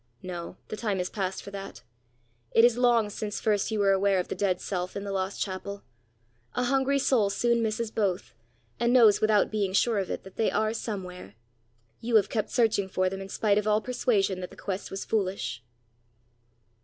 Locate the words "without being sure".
9.21-9.99